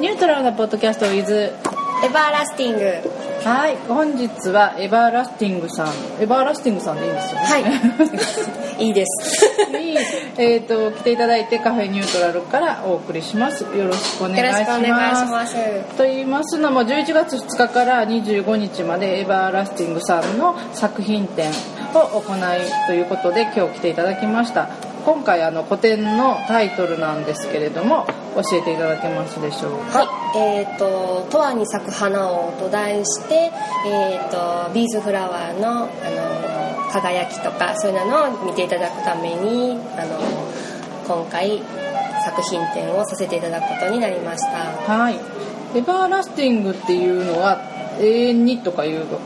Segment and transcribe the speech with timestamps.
[0.00, 1.52] ニュートラルなポッドキャスト with
[2.04, 5.88] エバーラスティングはい本日はエバーラスティングさん。
[6.20, 7.46] エバーラスティングさんでいいんですよね。
[7.46, 8.84] はい。
[8.86, 9.72] いいです。
[9.72, 9.96] に、
[10.36, 13.62] えー、と来ていただいてカフェニュートラルからお送りします。
[13.62, 14.68] よろしくお願いし
[15.30, 15.56] ます。
[15.96, 21.50] と言いますのも11月2日から25日までエバーラスティングさんの作品展
[21.94, 24.68] を行いということで今日来ていただきました。
[25.04, 29.98] 今回あの個展のタイトルなんですけれども教えていただけますでしょうか？
[30.00, 33.50] はいえっ、と「とわに咲く花を」と題して、
[33.86, 34.30] えー、
[34.68, 35.88] とビーズフラワーの、あの
[36.90, 40.18] 輝きとかそういうのを見ていただくために、あの
[41.06, 41.62] 今回
[42.24, 44.92] 作品展をさせていただくことになりました。
[44.92, 45.16] はい。
[45.74, 47.58] エバーラスティングっていうのは
[48.00, 49.18] 永遠にとかいうこ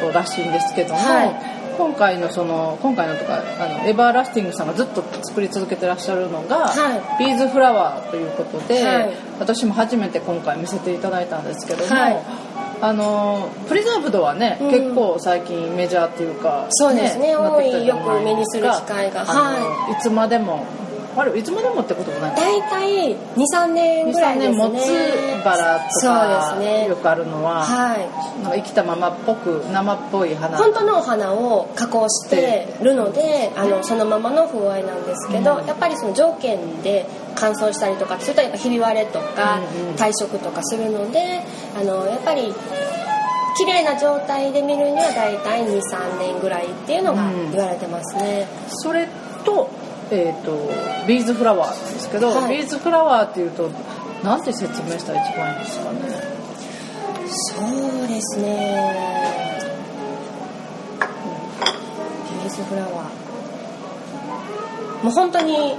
[0.00, 1.58] とらしいんですけども、はい。
[1.78, 9.10] 今回のその今回のとかあのエバーラスティングさんがずっと作り続けてらっしゃるのが、はビーズフラワーということで、はい。
[9.38, 12.22] 私も初めて今回見せていただいたんですけども、はい。
[12.80, 14.70] あのプリザーブドはね、うん。
[14.70, 17.32] 結構最近メジャーっていうかそうですね。
[17.32, 19.24] なってきたじゃない多いよく目にする機会が。
[19.24, 19.92] はい。
[19.92, 20.66] いつまでも
[21.20, 22.36] あれいつまでもってこともない。
[22.36, 24.64] 大体23年ぐらいですね。
[24.64, 26.88] 23年持つバラとかそうですね。
[26.88, 28.42] よくあるのは、はい。
[28.42, 30.56] なんか生きたままっぽく生っぽい花。
[30.56, 39.94] 本当のお花を加工してるのであのそのままの風合いなんですけど、うんやっぱりその条件で乾燥したりとかするとやっぱひび割れとかうんうん。
[39.96, 41.42] 退色とかするので
[41.76, 42.52] あのやっぱり
[43.56, 47.50] 綺麗な状態で見るには大体23年ぐらいっていうのがうん。
[47.50, 49.08] 言われてますね、それ
[49.44, 49.68] と,、
[50.10, 50.52] えー、と
[51.06, 52.56] ビーズフラワーなんですけど、はい。
[52.56, 53.70] ビーズフラワーっていうと
[54.24, 55.98] なんて説明したら一番いいんですかね？
[57.30, 59.58] そうですね。
[62.42, 62.92] ビーズフラワー。
[65.04, 65.76] もう本当に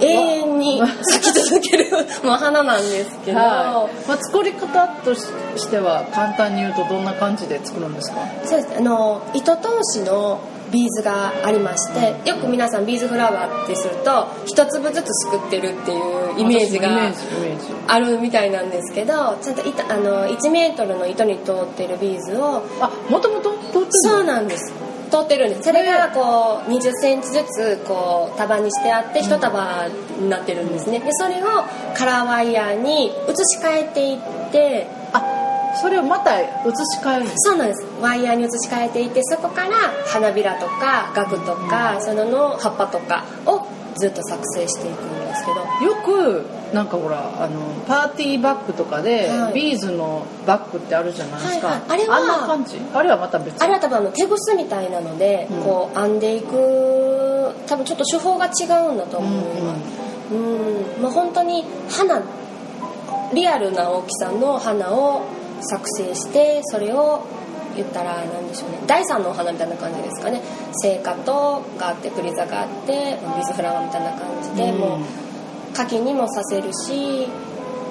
[0.00, 1.86] 永遠に咲き続ける
[2.24, 4.08] もう花なんですけど、はい。
[4.08, 8.18] まあ、作り方としては簡単に言うとどんな感じで作るんですか？
[8.44, 8.74] そうです。
[8.76, 15.94] あの糸通しのビーズがありましてよく皆さんビーズフラワーってすると一粒ずつすくってるってい
[16.36, 17.12] うイメージが
[17.88, 23.90] あるみたいなんですけどちゃんと糸あの1メートルの糸に通ってるビーズをあもともと通ってるの？
[23.90, 24.72] そうなんです。
[25.10, 25.62] 通ってるんです。
[25.64, 29.88] それがこう2 0センチずつこう束にしてあって一束
[30.20, 31.00] になってるんですね。
[31.00, 31.46] でそれを
[31.96, 34.18] カラーワイヤーに移し替えていっ
[34.52, 34.99] てあ
[35.80, 37.84] それをまた移し替えるそうなんです。
[38.00, 39.76] ワイヤーに移し替えていてそこから
[40.06, 45.60] 花びらとかガクとかそのの葉っぱとかをずっと作成していくんですけど。
[45.60, 49.54] よくなんかほらあのパーティーバッグとかで、はい。
[49.54, 51.90] ビーズのバッグってあるじゃないですか、はいはい。
[51.90, 52.78] あれはんな感じ？
[52.94, 53.60] あれはまた別？
[53.62, 55.62] あれは多分あの手ぐすみたいなので、うん。
[55.62, 60.34] こう編んでいく多分ちょっと手法が違うんだと思います。
[60.34, 60.36] う
[61.00, 62.22] ん、まあ本当に花
[63.34, 65.22] リアルな大きさの花を
[65.62, 67.24] 作成してそれを
[67.76, 68.78] 言ったら何でしょうね。
[68.86, 70.40] 第三のお花みたいな感じですかね。
[70.82, 74.78] 聖火とがあってプリザがあってビーズフラワーみたいな感じで、うん。
[74.78, 75.00] もう
[75.74, 77.28] 柿にもさせるし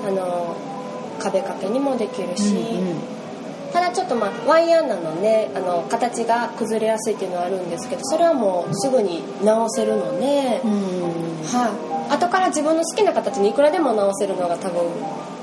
[0.06, 0.56] あの
[1.19, 2.96] 壁掛けにもできるし、うんうん。
[3.72, 10.72] ただちょっとまあワイヤーなのであの形が崩れやすいっていうのはあるんですけどそれはもうすぐに直せるので、うん。
[11.46, 14.81] はい、後から自分の好きな形にいくらでも直せるのが多分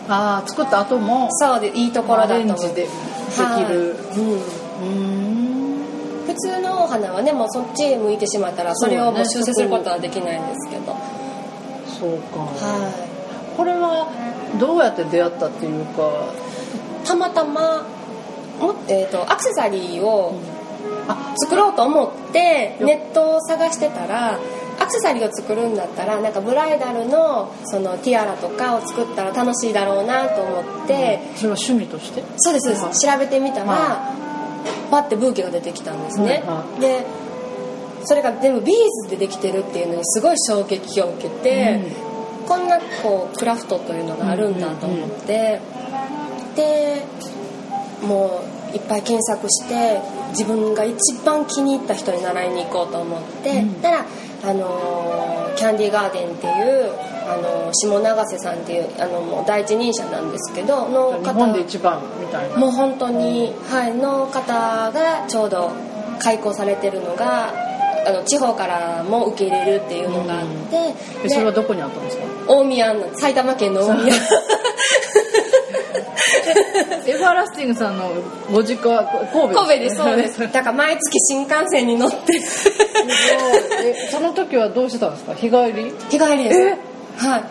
[0.09, 2.35] ああ作った後もそうでいいところだと。
[2.35, 6.27] ア思でではいきる、うんうん。
[6.27, 10.97] 普通のお花はねもうそっちへ向いてしまったらそれをもう修正することはできないんですけど、
[11.99, 12.93] そうか、は
[13.57, 14.07] これは
[14.61, 16.03] どうやって出会ったっていうか？
[17.05, 17.87] い、たまたま
[18.61, 20.35] も、えー、とアクセサリーを
[21.09, 24.39] あ作ろうと思ってよネットを探してたら
[24.79, 32.23] アクセサリーを作るんだったらなんかブライダルのそのティアラとかを作ったら楽しいだろうなと思って、それは趣味として？
[32.37, 33.01] そうですそうです。
[33.07, 34.15] 調べてみたら、は
[34.91, 37.07] パッてブーケが出てきたんですね、はいはで
[38.05, 41.81] それが全部ビーズでできてるっていうのにすごい衝撃を受けて、
[42.47, 45.61] こんなこうクラフトというのがあるんだと思って、
[46.55, 47.03] で
[48.07, 50.01] もういっぱい検索して
[50.31, 53.75] 自分が一番気に入った人に習いに行こうと思って、うん。
[53.75, 54.05] たら、
[54.45, 56.91] あのーキャンディーガーデンっていう、
[57.27, 62.57] あのー下永瀬さんっていうあのもう第一人者なんですけどの日方本で一番みたいな。
[62.59, 65.71] もう本当に、はい、の方がちょうど
[66.21, 67.53] 開校されてるのが
[68.07, 70.95] あの地方からも受け入れるっていうのがあって、
[71.25, 72.25] でそれはどこにあったんですか？
[72.47, 74.15] 大宮の埼玉県の大宮
[77.07, 78.11] エバーラスティングさんの
[78.53, 80.41] ご実家は神戸神戸ですそうです。
[80.53, 82.41] だから毎月新幹線に乗って。
[82.41, 82.71] す
[84.11, 85.35] その時はどうしてたんですか？
[85.35, 85.93] 日帰り？
[86.11, 87.27] 日帰りです。
[87.27, 87.43] はい。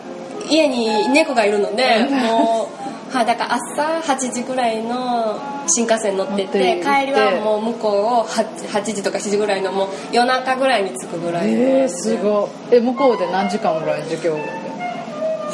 [0.54, 2.86] 家に猫がいるのでもう
[3.16, 5.38] はい、だから朝8時ぐらいの
[5.68, 12.76] 新幹線乗ってて乗って帰りはもう向こうを 8, 8時とか7時ぐらいのもう夜中ぐらいに着くぐらいえー、すごい。
[12.76, 14.36] え向こうで何時間ぐらい授業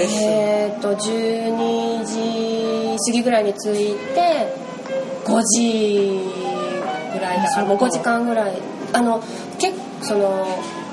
[0.00, 4.52] えー、と12時過ぎぐらいに着いて
[5.24, 6.20] 5時
[7.12, 8.60] ぐらいだからもう5時間ぐらい。
[8.94, 9.22] あの
[9.58, 10.46] 結構その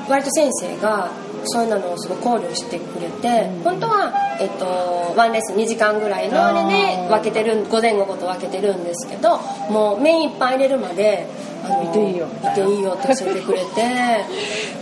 [0.08, 1.12] 割と先生が
[1.46, 3.64] そういうのをすごい考慮してくれて、うん。
[3.64, 9.38] 本当は、えっと、ワンレッスン2時間ぐらいのあれで分けてる午前午後と分けてるんですけど
[9.70, 11.28] もう目いっぱい入れるまで
[11.64, 12.28] あのいていいよ。
[12.44, 14.26] いていいよって教えてくれて。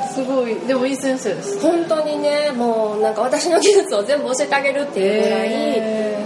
[0.13, 0.55] すごい。
[0.67, 1.59] でもいい先生です。
[1.59, 6.16] 本当にねもうなんか私の技術を全部教えてあげるっていうぐらい、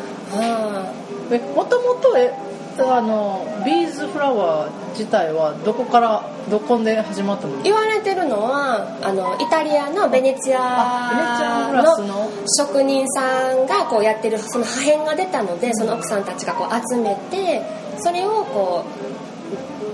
[1.55, 2.33] もともとえ
[2.79, 7.59] あのビーズフラワー自体はどこからどこで始まったの？
[7.59, 12.29] い言われてるのはあのイタリアのベネチアの？
[12.47, 17.61] 職人さんがこうやってるその破片が出たのでその奥さんたちがこう集めて
[17.99, 19.00] それをこう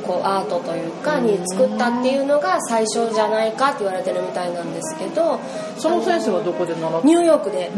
[0.08, 5.40] こうアートというかに作ったっていうのが最初じゃないかって言われてるみたいなんですけど
[5.78, 7.08] その先生はどこで習った？
[7.08, 7.58] ニューヨークで。
[7.64, 7.72] へ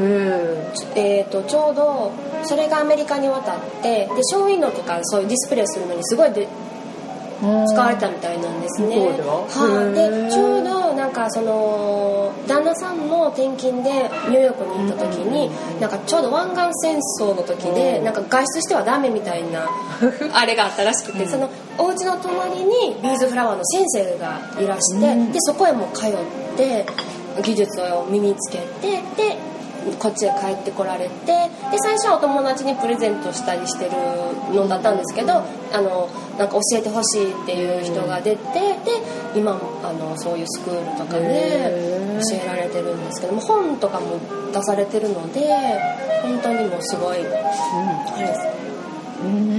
[0.96, 2.12] ええー、とちょうど
[2.44, 6.48] それがアメリカに渡ってでショーウィンドウとかそういうディスプレイするのにすごいで
[7.42, 8.98] 使われたみたいなんですね。
[8.98, 9.48] は？
[9.48, 13.90] はい、でちょうどなんかその旦那さんも転勤で
[14.30, 15.50] ニューヨークに行った時に
[15.80, 18.06] なんかちょうど湾岸戦争の時でうん。
[18.06, 19.68] なんか外出してはダメみたいな
[20.36, 21.50] あれがあったらしくてその
[21.80, 25.32] お家の隣にビーズフラワーの先生がいらしてうん。
[25.32, 26.12] でそこへも通っ
[26.58, 26.86] て
[27.42, 29.38] 技術を身につけてで
[29.98, 31.50] こっちへ帰ってこられてで
[31.82, 33.92] 最初はお友達にプレゼントしたりしてる
[34.54, 35.34] のだったんですけど
[35.72, 39.02] あのなんか教えてほしいっていう人が出てで
[39.36, 44.20] 今もあのそういうスクールとかで教えられてるんですけども本とかも
[44.52, 45.40] 出されてるので
[46.24, 47.22] 本当にもうすごいあ
[48.20, 48.42] れです。
[49.24, 49.59] うん。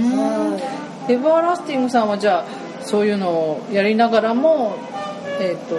[1.09, 2.45] エバーラスティングさんはじゃあ
[2.85, 4.75] そういうのをやりながらも
[5.39, 5.75] えっ、と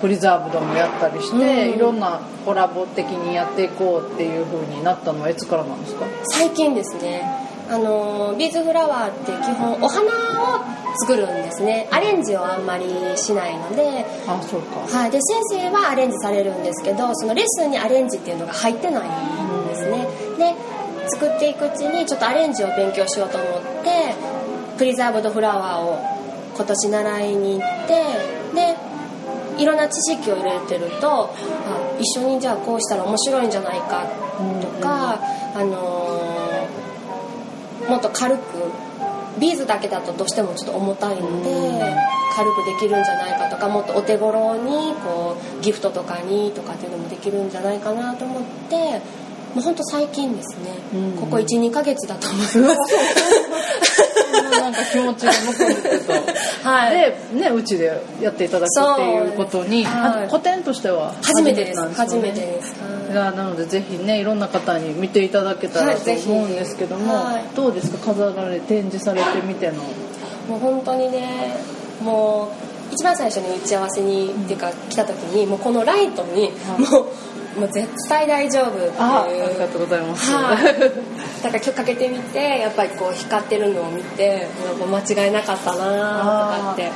[0.00, 1.76] プリザーブドもやったりして、うん。
[1.76, 6.06] いろんなコラボ的にやっていこうっていう風になったのはいつからなんですか？
[6.24, 7.22] 最近ですね。
[7.70, 10.64] あのビーズフラワーって基本お花を
[11.06, 11.86] 作るんですね。
[11.92, 12.84] アレンジをあんまり
[13.16, 14.04] しないので。
[14.26, 14.80] あそうか。
[14.80, 20.06] はい、で先生はアレンジされるんですけどそのレッスンにアレンジっていうのが入ってないんですね。
[20.36, 20.54] で
[21.08, 23.69] 作っていくうちにちょっとアレンジを勉強しようと思って
[24.80, 25.98] プリザーブドフラワーを
[26.56, 27.94] 今年習いに行って
[28.54, 34.06] でいろんな知識を入れてるとあ一緒にじゃあこうしたら面白いんじゃないか
[34.62, 35.20] とか、
[35.54, 38.40] あのーもっと軽く
[39.38, 41.80] ビーズだけだとどうしてもちょっと重たいのでうん
[42.36, 49.02] 軽くできるんじゃないかとかもっとお手頃にこうギフトとかにとかっていうのもできるんじゃないかなと思って
[49.54, 52.54] もうほんと最近ですね、うんここ12ヶ月だと思います
[54.90, 56.20] 気持ちが向くんですけど
[56.70, 56.96] はい。
[57.32, 60.26] でねうちでやっていただくっていうことに、はい。
[60.26, 67.44] あ個展としては初めてですなん初めてです、はいなのでぜひねいろんな方に見ていただけたらと思うんですけども、はい。
[67.56, 69.82] どうですか飾られ展示されてみての？
[70.48, 71.56] もう本当にね
[72.00, 72.52] も
[72.90, 76.80] う一番最初に打ち合わせに、っていうか来た時にもうこのライトにはい。
[76.80, 77.06] もう,、
[77.58, 78.92] もう絶対大丈夫っていう。
[78.98, 80.64] あありがとうございます、はい、
[81.42, 84.46] だから今日かけてみてやっぱりこう光ってるのを見て
[84.78, 86.90] 間違いなかったなとかって。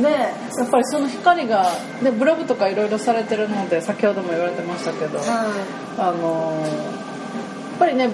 [0.00, 0.10] ね
[0.58, 5.24] やっぱりその光が、ね、ブログとかいろいろされてるので先ほども言われてましたけど、は
[5.98, 7.06] あのー
[7.76, 8.08] やっぱりね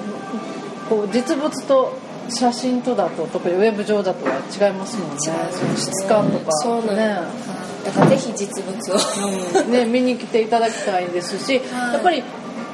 [0.89, 1.97] こう実物と
[2.29, 5.17] 写真とだと特にウェブ上だとは違いますもんね。
[5.17, 5.77] い違いますね。
[5.77, 6.53] 質感とか。
[6.53, 8.97] そうなんねはいだからぜひ実物を。
[9.65, 9.73] うん。
[9.73, 11.95] ね、見に来ていただきたいですし、はい。
[11.95, 12.23] やっぱり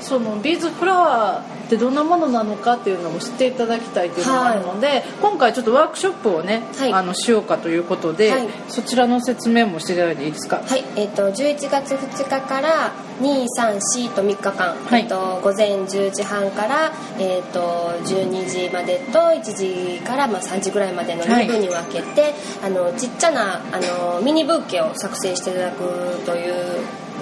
[0.00, 6.92] そのビーズフラワーってどんなものなのかっていうのも知っていただきたいっていうのがあるので、今回ちょっとワークショップをね、はい。
[6.92, 8.48] あのしようかということで、はい。
[8.68, 10.62] そちらの説明もしていただいていいですか？
[10.64, 15.02] はい、えっ、と11月2日から234と3日間、はい。
[15.02, 21.46] えっ、と午前10時半からえっ、と12時までと1時からまあ3時ぐらいまでのはい。
[21.46, 26.54] 2部に分けて、あのちっちゃなあのミニブーケを作成していただくという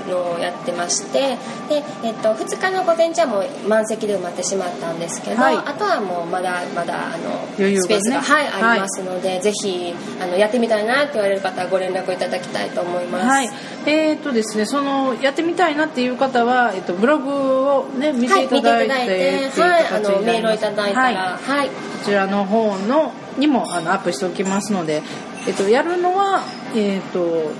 [0.08, 1.36] のをやってまして
[1.68, 5.56] で、えっと2日の午前中はもう満席で埋まってしまったんですけど、はい。
[5.56, 7.80] あとはもうまだまだあの、余裕がね。
[7.80, 8.70] スペースが、はいはい。
[8.70, 13.26] ありますのでぜひあのやってみたいなって言われる方はご連絡いただきたいと思います。
[13.26, 13.50] はい、
[13.86, 17.30] えーとですね、そのやってみたいなっていう方は、えっと、ブログ
[17.70, 21.14] をね見ていただいて,、はい、見ていただいて、っていうはい、あ形のメールをいただいたはい。
[21.14, 25.02] ら、はい、こちらの方のにもあのアップしておきますので、
[25.46, 26.42] えっと、やるのは、
[26.74, 27.52] えっと、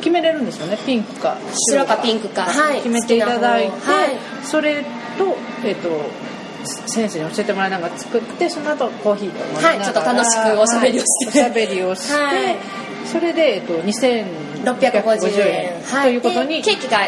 [0.00, 0.76] 決めれるんですよね？
[0.84, 1.36] ピンクか。
[1.70, 2.42] 白かピンクか。
[2.42, 2.78] はい。
[2.78, 4.18] 決めていただいて、はい。
[4.42, 4.82] それ
[5.16, 5.88] と、えっと、
[6.86, 9.84] 先生に教えてもらいながら作ってその後コーヒーと飲みながらはい。
[9.84, 11.40] ちょっと楽しくおしゃべりをして。
[11.40, 12.56] はいおしゃべりをして、はい。
[13.06, 16.98] それで、えっと、2650円ということに、でケーキが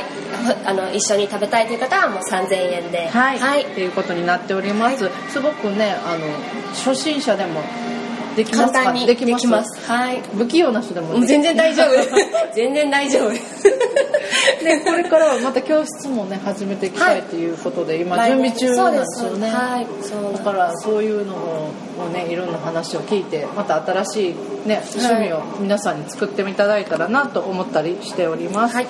[0.64, 3.08] あの一緒に食べたいという方はもう3000円で。
[3.08, 3.66] はい、はい。
[3.66, 6.26] ということになっております、すごくねあの
[6.70, 7.61] 初心者でも
[8.36, 8.92] できますか？
[8.92, 9.80] できます。
[9.90, 10.22] はい。
[10.36, 12.54] 不器用な人でも全然大丈夫。
[12.54, 13.30] 全然大丈夫。
[14.62, 19.48] でこれからはまた教室もね始めていきたいということで、今準備中なんですよね。
[19.48, 19.86] はい。
[20.36, 21.72] だからそういうのを
[22.12, 22.36] ねい。
[22.36, 28.86] ろんな話を聞いてまた新しいね趣味を皆さんに作っていただいたらなと思ったりしております、はい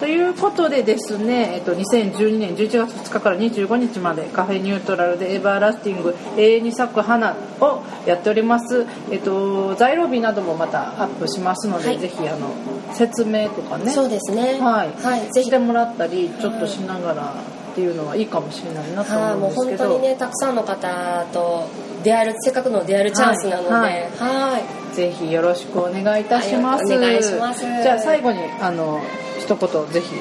[0.00, 11.98] ということでですね、えっと、2012年11月2日から25日までカフェニュートラルでエバーラスティング永遠に咲く花をやっております、えっと、在廊日などもまたアップしますので、はい。
[11.98, 12.54] ぜひあの
[12.92, 13.90] 説明とかね。
[13.90, 14.60] そうですね。
[14.60, 17.34] はい、はい、ぜひしてもらったりちょっとしながら
[17.72, 21.68] っていうのはいいかもしれないなとはい、思もうん本うですけど、当にねたくさんの方と
[22.02, 23.70] 出会えるせっかくの出会えるチャンスなので。
[23.70, 27.60] ははいい、ぜひよろしくお願いいたします、はいお願いします。
[27.60, 29.00] じゃあ最後にあの
[29.44, 30.14] 一言ぜひ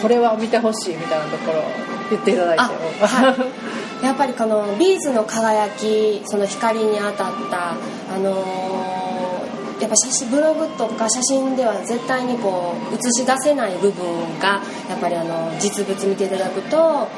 [0.00, 1.62] これは見てほしいみたいなところを
[2.10, 3.36] 言っていただいては
[4.02, 4.04] い。
[4.06, 7.74] やっぱりこのビーズの輝きその光に当たった
[8.14, 9.02] あのー
[9.82, 17.08] やっぱ写真ブログとか写真では絶対にこう映し出せない部分がやっぱりあの実物見ていただくと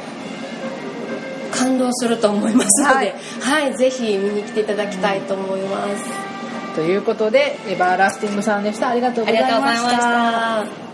[1.52, 6.34] 感動すると思いますので、はい、ぜひ見に来ていただきたいと思います。
[6.74, 8.88] ということでエバーラスティングさんでした。
[8.88, 10.93] ありがとうございまありがとうございしたました。